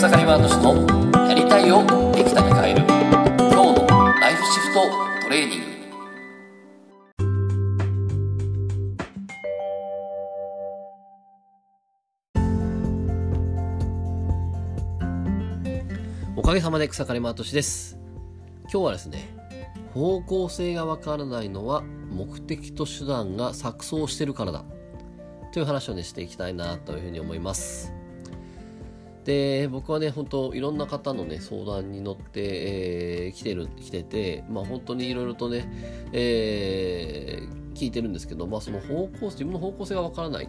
[0.00, 2.80] 草刈ワード氏のやりたいをできたに変える
[3.36, 3.86] 今日の
[4.18, 4.80] ライフシフト
[5.24, 5.66] トレーニング。
[16.34, 17.98] おかげさまで草刈マートシです。
[18.72, 19.28] 今日はですね
[19.92, 24.64] 方向性がわからないのは目的と手段が錯綜してるからだ。
[25.52, 27.99] という話をねしていきたいなというふうに思います。
[29.24, 35.68] で僕はね本当いろんな方のね相談に乗って、えー、来てる来ててまあ本当にいろいろとね、
[36.12, 40.48] えー、聞いてるんですけどまあその方向自分の方向性がわからない。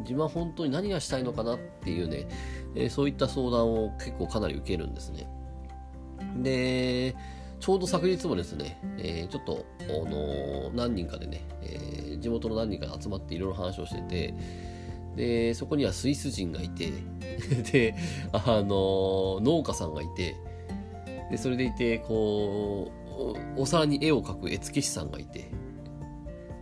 [0.00, 2.28] 自分は本当に何がしたいのかなっていうね、
[2.76, 5.28] えー、そういった相談を結構かなり受けるんですね。
[6.36, 7.16] で
[7.60, 14.34] ちょうど昨日もですね、えー、ちょっと、あのー、何人かでね、えー、地元の何人かで集まっていろいろ話をしてて、
[15.18, 16.92] で、そこにはスイス人がいて、
[17.72, 17.94] で、
[18.32, 20.36] あの農家さんがいて、
[21.30, 22.92] で、それでいて、こ
[23.56, 25.50] う、お皿に絵を描く絵付け師さんがいて、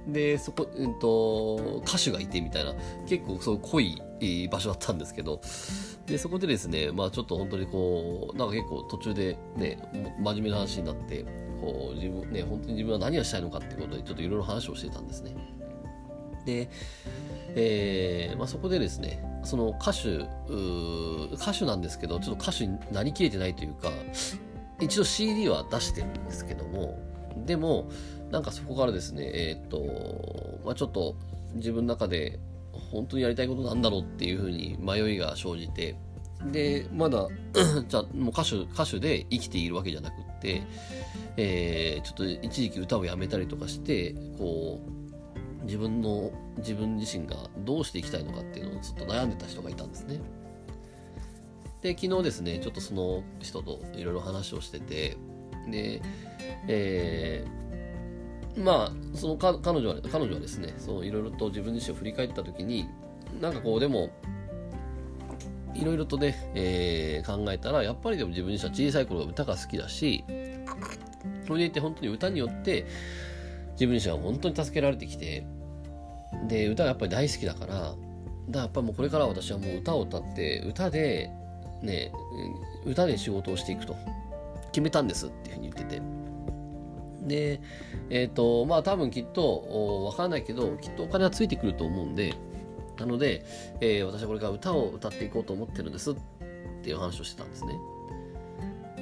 [0.09, 2.75] で、そこ、うんと、歌手がいてみたいな、
[3.07, 4.01] 結構そう濃い
[4.51, 5.41] 場所だったんですけど、
[6.07, 9.79] で、そこでですね、まあちょっと本当にこう、なんか結構途中でね、
[10.19, 11.27] 真面目な話になって、
[11.61, 15.35] こう、自分、ね、本当に自分は何がしたいのかっていうことで、ちょっといろいろ話をしてたんですね。
[16.47, 16.71] で、
[17.59, 20.27] えーまあ、そこでですね、その歌手、
[21.35, 23.91] 歌手なんですけど、ちょっと歌手になりきれてないというか、
[24.81, 26.99] 一度 CD は出してるんですけども、
[27.47, 27.91] でも、
[28.31, 31.17] なんかそこからですね、えー、っと、まあ、ちょっと
[31.55, 32.39] 自分の中で
[32.73, 35.97] 本当にやりたいことなんだろうっていうふうに迷いが生じて、
[36.53, 37.29] で、まだ
[37.89, 40.63] じゃもう歌手、歌手で生きているわけじゃなくって、
[41.37, 44.81] えー、ちょっと一時期歌をやめたりとかして、こ
[45.63, 50.21] う、自分の、自分自身がどうしていきたいのかっていうのをずっと悩んでた人がいたんですね。
[51.83, 55.17] で、昨日ですね、ちょっとその人といろいろ話をしてて、
[55.71, 56.01] で、
[56.69, 62.89] えー、まあその彼女は彼女はですねそういろいろと自分自身を振り返った時に
[63.41, 64.11] なんかこうでも
[65.75, 70.25] いろいろとね、えー、考えたらやっぱりでも自分自身は小さい頃は歌が好きだし
[71.47, 72.87] それでいて本当に歌によって
[73.73, 75.47] 自分自身は本当に助けられてきて
[76.49, 77.97] で歌がやっぱり大好きだからだか
[78.49, 81.31] らやっぱもうこれから私はもう歌を歌って歌で
[81.83, 82.13] ね
[82.85, 83.97] 歌で仕事をしていくと
[84.73, 86.03] 決めたんですっていうふうに言ってて。
[87.27, 87.61] で、
[88.09, 92.35] えっ、ー、と、まあ多分きっと、わからないけど、きっとお金はついてくると思うんで、
[92.99, 93.45] なので、
[93.81, 96.15] えー、私はこれから歌を歌っていこうと思ってるんですっ
[96.83, 97.79] ていう話をしてたんですね。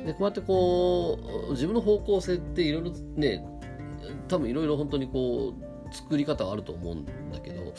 [0.06, 1.18] で、こうやってこ
[1.48, 3.44] う、自分の方向性っていろいろね、
[4.28, 7.74] 多分いろいろ本当にこう、作り方はあると思うんだけど、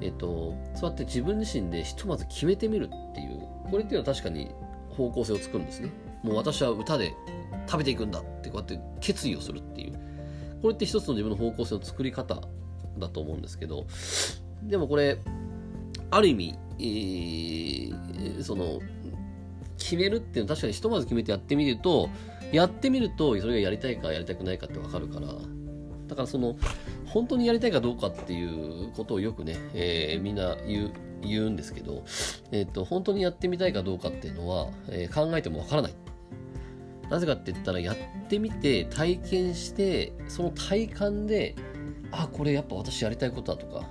[0.00, 3.40] えっ、と、そうやって自分自身でひとまず決めてみるっていう、
[3.70, 4.50] これっていうのは確かに
[4.90, 5.90] 方向性を作るんですね。
[6.24, 7.14] もう私は歌で
[7.66, 9.92] 食べていくんだってこうやって決意をするっていう
[10.62, 12.40] これって一つの自分の方向性の作り方
[12.98, 13.86] だと思うんですけど
[14.62, 15.18] でもこれ
[16.10, 18.80] ある意味、えー、その
[19.76, 22.08] 決めるっていうのは確かにひとまず決めてやってみると
[22.52, 25.26] やってみるとそれがやりたいかやりたくないかってわかるから
[26.06, 26.56] だからその
[27.06, 30.92] 本当にやりたいかどうかっていうことをよくね、えー、みんな言う
[31.22, 32.04] 言うんですけど、
[32.52, 35.94] えっ、ー、と本当にやってみたいかどうかっていうのは、えー、考えてもわからない
[37.10, 37.96] なぜかって言ったら、やっ
[38.28, 41.54] てみて、体験して、その体感で、
[42.10, 43.86] あ、これやっぱ私やりたいことだとか、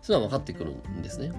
[0.00, 1.32] そういうのは分かってくるんですね。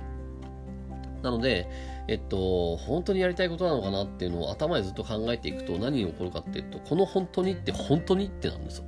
[1.21, 1.67] なので、
[2.07, 8.85] えっと、本当にやりたいことなのかなっていうのを頭でずっと考えていくと何が起こるかっていうと、この本当にって本当にってなんですよ。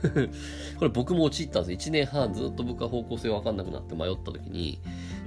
[0.78, 4.80] これ僕も陥ったんです1年半ずっと僕は方向性分かんなくなって迷った時に、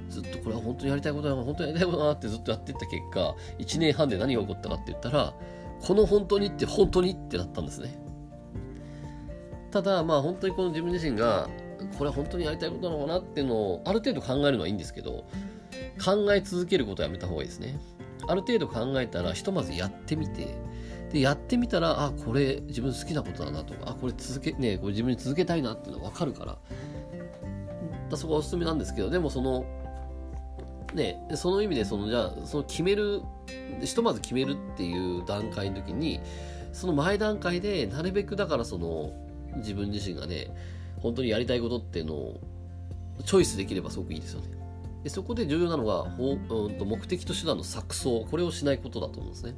[0.08, 5.34] ずっとこれは本当にやりたいことだな、本当にやりたいことだなってずっとやっていった結果、1年半で何が起こったかって言ったら、
[5.80, 7.98] この本当にって本当にってなったんですね。
[9.70, 11.48] ただ、まあ本当にこの自分自身が、
[11.98, 15.24] これは本当にやりたいことなのかなっていうのをある程度考えるのはいいんですけど、
[16.04, 17.78] 考え続けることはやめた方がいいですね。
[18.26, 20.56] ある程度考えたら、ひとまずやってみて、
[21.14, 26.58] で、やってみたら、あ、これ自分好きなことだなとか、あ、これ続け、ね、これ自分に続けたいなっていうのはわかるから、
[28.10, 29.64] だそこはおすすめなんですけど、でもその、
[30.92, 33.22] ね、その意味でそのじゃあその決める
[33.80, 36.20] ひとまず決めるっていう段階の時に
[36.72, 39.12] その前段階でなるべくだからその
[39.56, 40.54] 自分自身がね
[41.00, 42.40] 本当にやりたいことっていうのを
[43.24, 44.48] チョイスできればすごくいいですよね。
[45.02, 49.54] でそこで重要なのがうんと目的と手段の錯綜これをしないことだと思うんですね。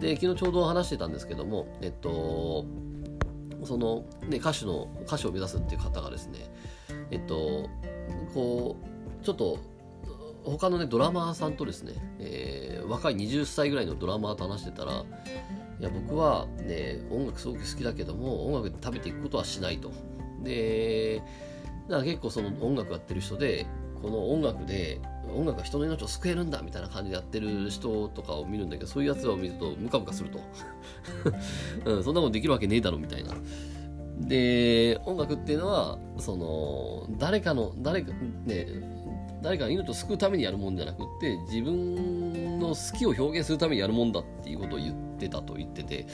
[0.00, 2.66] で昨日ちょうど話してたんですけどもえっと
[3.64, 6.38] そのね歌手の歌手を目指すっていう方がですね
[7.10, 7.68] えっと
[8.34, 8.76] こ
[9.20, 9.58] うちょっと
[10.44, 15.04] 他のねドラマーさんとですね、えー、若い20歳ぐらいのドラマーと話してたら
[15.78, 19.90] いや僕はね音楽すごく好きだけども音楽で食べていくことはしないと。
[20.42, 21.22] で
[21.88, 23.66] だから結構その音楽やってる人で
[24.00, 25.00] この音楽で
[25.36, 30.40] 音楽が人の命を救えるんだみたいな感じでやってる人とかを見るんだけどそういうやつらを見るとムカムカすると、
[31.84, 33.34] うん、そんなことできるわけねえだろみたいな。
[34.18, 38.12] で音楽っていうのはその誰かの誰か
[38.46, 38.66] ね
[39.42, 46.06] 誰かの命を救うためにやるもんじゃなくって自分の好きを表現するためにやるもんだっていうことを言ってたと言ってて。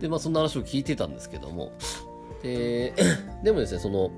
[0.00, 1.72] でまあそんな話を聞いてたんですけども。
[2.42, 2.94] で
[3.42, 4.10] でもですねその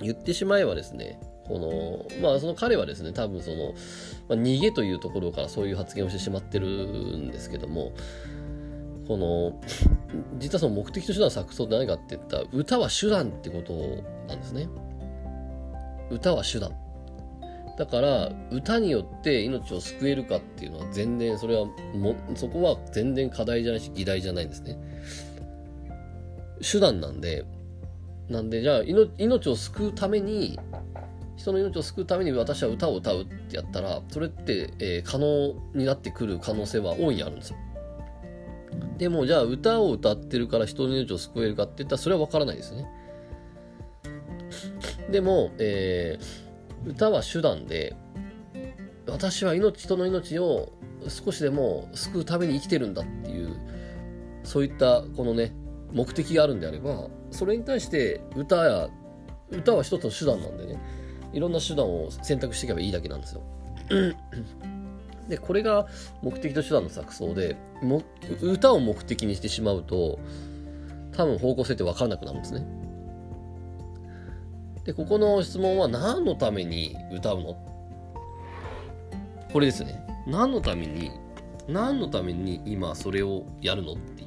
[0.00, 1.18] 言ってしまえばですね
[1.48, 3.74] このまあその彼はですね多分その、
[4.28, 7.92] まあ、逃げというところからそういう発言をしてしまってるんですけども
[9.08, 9.60] この
[10.38, 13.72] 実はその目的と手段錯綜って何かって言ったら歌は手段ってこと
[14.28, 14.68] なんですね。
[16.10, 16.72] 歌は手段。
[17.78, 21.64] だから歌によって命を救えるかっていうのは全然それは
[21.94, 24.76] もそこは全然課題じゃないし議題じゃないんですね。
[26.60, 27.46] 手段なんで。
[28.28, 28.82] なんでじゃあ
[29.16, 30.58] 命を救うために
[31.38, 37.56] 人の命を救うために私は歌を歌うってやったらそれって、えー、可能になってくる可能性は大いにあるんですよ。
[38.98, 42.86] でもじゃあ歌を歌ってるから人の命を救えるかって言ったらそれは分からないですね。
[45.10, 46.48] でも、えー
[46.86, 47.96] 歌は手段で
[49.06, 50.72] 私は命人の命を
[51.08, 53.56] 少しでも救うために生きてるんだっていう
[54.44, 55.54] そういったこのね
[55.92, 58.88] 目的があるんであればそれに対して歌や
[59.50, 60.78] 歌は一つの手段なんでね。
[61.32, 63.42] いろんな手段を選択していけばいいだけなんですよ。
[65.28, 65.86] でこれが
[66.22, 68.02] 目的と手段の錯綜でも
[68.40, 70.18] 歌を目的にしてしまうと
[71.12, 72.66] 多分方向性って分からなくなるんですね。
[74.84, 77.56] で、ここの質問は何のために歌うの？
[79.52, 80.02] これですね。
[80.26, 81.10] 何のために、
[81.66, 83.92] 何のために今それをやるの？
[83.92, 84.26] ってい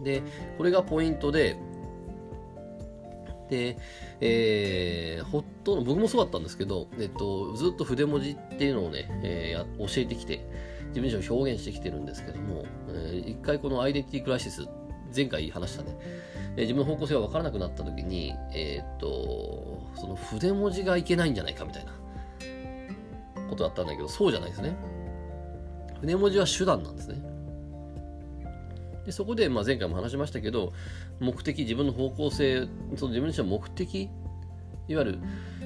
[0.00, 0.04] う。
[0.04, 0.22] で、
[0.56, 1.58] これがポイントで、
[3.50, 3.76] で、
[4.20, 10.46] えー、ほっと、僕もそうだったんですけど、えっと、ずっと筆文字っていうのをね、えー、教えてきて、
[10.88, 14.68] 自分自身を表現してきてるんですけども、えー、一回このアイデンティティクライシス、
[15.14, 15.96] 前回話したね、
[16.56, 21.92] え自分の方向性が分からなくなった時に、えー、っと、その筆文字がいけないんじゃないかみたいな
[23.48, 24.76] ことだったんだけど、そうじゃないですね。
[26.00, 27.29] 筆文字は手段なんですね。
[29.04, 30.72] でそこで、まあ、前回も話しましたけど、
[31.20, 34.10] 目的、自分の方向性、その自分自身の目的、
[34.88, 35.18] いわゆる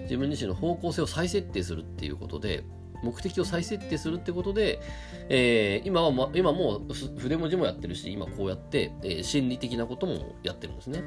[0.02, 2.64] 自分自身の方向性を再設定するっていうことで、
[3.02, 4.81] 目的を再設定するってことで、
[5.28, 11.02] えー、今は、ま、今もう筆文字もやってるし、今こうやって、えー、心理的なこともやってるんですね。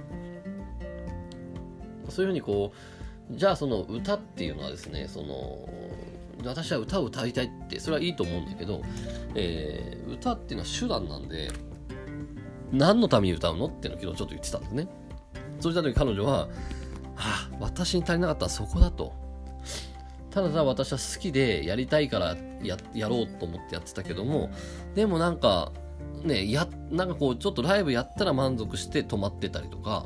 [2.09, 2.71] そういうふうにこ
[3.31, 5.69] う、じゃあその歌っていうのはですね、その、
[6.45, 8.81] 私は歌を歌いたいって、それはいいと思うんだけど、
[9.35, 11.49] えー、歌っていうのは手段なんで、
[12.71, 13.67] 何のために歌うの？
[13.67, 14.87] っていうのを昨日ちょっと言ってたんですね。
[15.59, 16.47] そうした時彼女は、は
[17.15, 19.13] あ、私に足りなかったらそこだと。
[20.29, 24.51] ただただ私は好きでやりたいからややろうと思ってやってたけども
[24.93, 25.71] でもなんか
[26.23, 30.05] ねやなんかこうちょっとライブやったら満足して止まってたりとか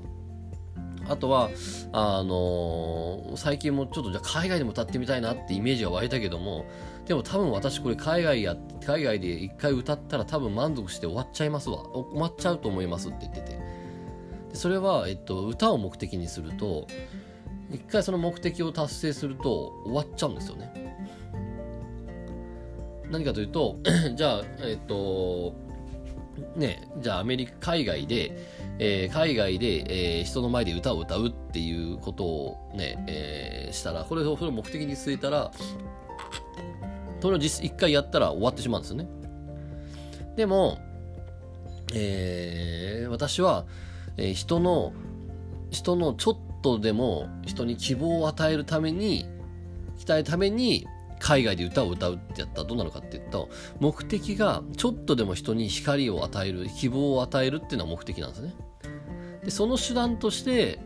[1.12, 1.50] あとは
[1.92, 6.66] あのー、最近もちょっとじゃ海外でも歌ってみたいなってイメージが湧いたけども
[7.06, 13.59] でも多分私これ海外や海外で一回歌ったら多分満足して終わっちゃいますわ終わっちゃうと思いますって言ってて
[14.52, 16.88] でそれは、えっと、歌を目的にすると
[17.71, 20.92] 一回その目的を達成すると終わっちゃうんですよね。
[23.09, 23.78] 何かというと、
[24.16, 25.54] じゃあ、えっと、
[26.56, 28.38] ね、じゃあアメリカ、海外で、
[28.80, 35.51] えー、海外で、えー、人の前で歌を歌うっていうことをね、えー、したら、これをそれを目的に据えたら、
[37.21, 39.07] それを実一回やったら終わってしまうんですよね。
[40.35, 40.80] でも、
[41.94, 43.66] えー、私は、
[44.18, 44.94] えー、人の、
[45.69, 49.25] 人のちょっとでも人に希望を与えるために、
[49.99, 50.87] 鍛えるために、
[51.21, 53.45] 海外で歌を歌うってやったらどうなるかって言ったら、
[53.80, 58.54] 目的がちょっとでも人に光を与える、希望を与えるっていうのは目的なんですね。
[59.44, 60.80] で、その手段として、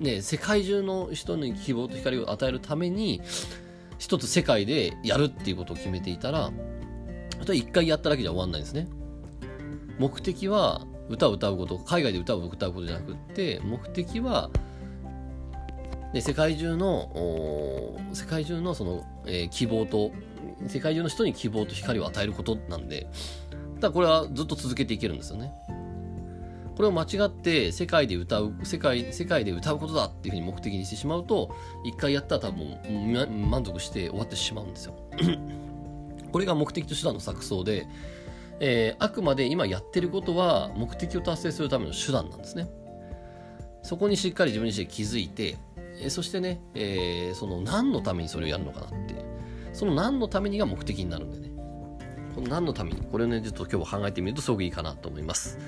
[0.00, 3.20] ね、世界中の人に希望と光を与えるために、
[3.98, 6.50] 一つ世界でやるっていうことを決めていたら、
[7.40, 8.88] あと一回やっただけじゃ終わんないんですね。
[9.98, 14.50] 目的は歌を歌うこと、海外で歌を歌うことじゃなくって、目的は
[16.12, 20.12] で世界中の世界中のその、えー、希望と
[20.66, 23.08] 世界中の人に希望と光を与えることなんで
[23.76, 25.52] ただこれはずっと続けていけるんですよね。
[26.76, 32.78] これを間違って世界で歌う世界世界で歌うことだっていうふうに目的にしてしまうと一回やったら多分
[33.50, 34.94] 満足して終わってしまうんですよ。
[36.32, 37.86] これが目的と手段の錯綜で、
[38.60, 42.68] えー、あくまで今やってることは目的を達成するための手段なんですね。
[43.82, 45.56] そこにしっかり自分自身気づいて、
[46.00, 49.14] え、そしてね、えー、その何のためにそれをやるのかなって。
[49.72, 51.50] その何のためにが目的になるんでね。
[52.34, 53.02] この何のために？
[53.02, 55.58] これをねちょっと今日考えてみるとすごくいいかなと思います、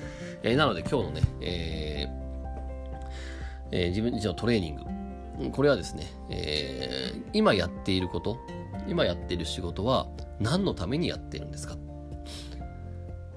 [0.41, 5.51] えー、なので今日のね、えーえー、自分自身のトレーニング。
[5.51, 8.37] これはですね、えー、今やっていること
[8.87, 10.07] 今やっている仕事は
[10.39, 11.77] 何のためにやっているんですか？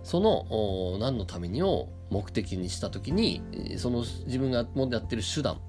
[0.03, 3.43] その何のためにを目的にした時に
[3.77, 5.61] その自分がやってる手段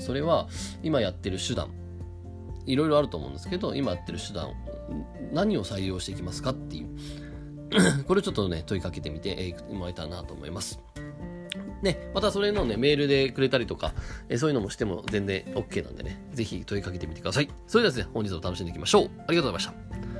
[0.00, 0.48] それは
[0.82, 1.70] 今やってる手段
[2.66, 4.52] いろいろあると思うんですけど今やってる手段
[5.32, 6.88] 何を採用していきますかっていう
[8.06, 10.80] これちょっとね問いかけてみてもらえたらなと思います
[11.82, 13.94] ね、またそれのね、メールでくれたりとか、
[14.28, 17.48] えそういうのもしても全然 OK なんでね、ぜひ問いかけてみてください。
[17.66, 19.10] それではですね、本日を楽しんでいきましょう。
[19.26, 20.19] ありがとうございました。